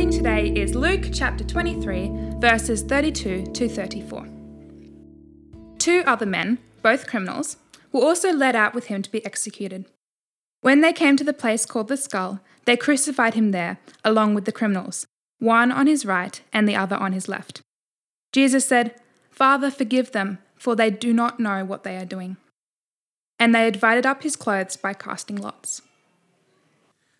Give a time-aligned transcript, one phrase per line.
[0.00, 4.26] reading today is Luke chapter 23, verses 32 to 34.
[5.76, 7.58] Two other men, both criminals,
[7.92, 9.84] were also led out with him to be executed.
[10.62, 14.46] When they came to the place called the skull, they crucified him there, along with
[14.46, 15.06] the criminals,
[15.38, 17.60] one on his right and the other on his left.
[18.32, 18.94] Jesus said,
[19.28, 22.38] Father, forgive them, for they do not know what they are doing.
[23.38, 25.82] And they divided up his clothes by casting lots.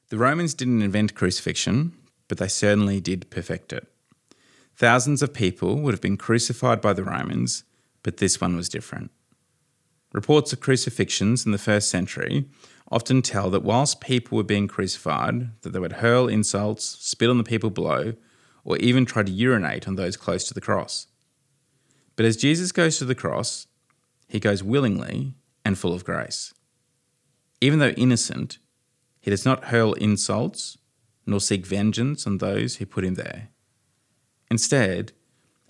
[0.09, 1.93] The Romans didn't invent crucifixion,
[2.31, 3.89] but they certainly did perfect it.
[4.77, 7.65] Thousands of people would have been crucified by the Romans,
[8.05, 9.11] but this one was different.
[10.13, 12.49] Reports of crucifixions in the first century
[12.89, 17.37] often tell that whilst people were being crucified, that they would hurl insults, spit on
[17.37, 18.15] the people below,
[18.65, 21.09] or even try to urinate on those close to the cross.
[22.15, 23.67] But as Jesus goes to the cross,
[24.29, 25.35] he goes willingly
[25.65, 26.55] and full of grace.
[27.61, 28.59] Even though innocent,
[29.21, 30.79] he does not hurl insults
[31.31, 33.49] nor seek vengeance on those who put him there.
[34.51, 35.13] Instead,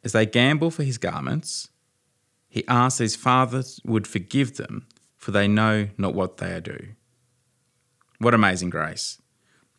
[0.03, 1.69] as they gamble for his garments,
[2.49, 4.87] he asks his Father would forgive them,
[5.17, 6.97] for they know not what they are doing.
[8.19, 9.21] What amazing grace!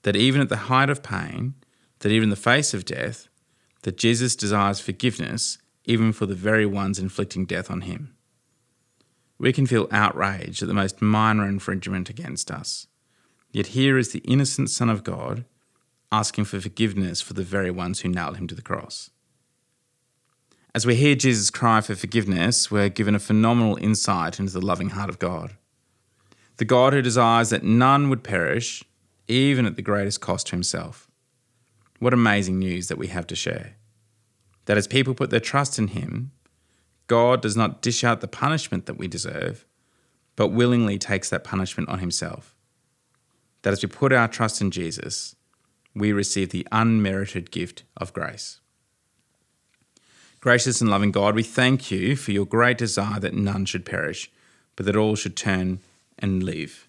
[0.03, 1.55] That even at the height of pain,
[1.99, 3.27] that even in the face of death,
[3.81, 8.13] that Jesus desires forgiveness even for the very ones inflicting death on him.
[9.39, 12.85] We can feel outraged at the most minor infringement against us.
[13.51, 15.45] Yet here is the innocent Son of God
[16.11, 19.09] asking for forgiveness for the very ones who nailed him to the cross.
[20.73, 24.89] As we hear Jesus cry for forgiveness, we're given a phenomenal insight into the loving
[24.89, 25.55] heart of God.
[26.57, 28.83] The God who desires that none would perish,
[29.27, 31.09] even at the greatest cost to himself.
[31.99, 33.75] What amazing news that we have to share.
[34.65, 36.31] That as people put their trust in him,
[37.07, 39.65] God does not dish out the punishment that we deserve,
[40.37, 42.55] but willingly takes that punishment on himself.
[43.63, 45.35] That as we put our trust in Jesus,
[45.93, 48.59] we receive the unmerited gift of grace.
[50.39, 54.31] Gracious and loving God, we thank you for your great desire that none should perish,
[54.75, 55.79] but that all should turn
[56.17, 56.87] and live.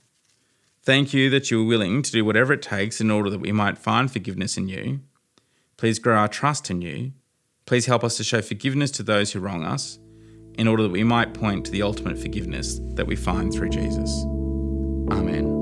[0.83, 3.53] Thank you that you are willing to do whatever it takes in order that we
[3.53, 5.01] might find forgiveness in you.
[5.77, 7.12] Please grow our trust in you.
[7.67, 9.99] Please help us to show forgiveness to those who wrong us,
[10.55, 14.11] in order that we might point to the ultimate forgiveness that we find through Jesus.
[15.11, 15.62] Amen.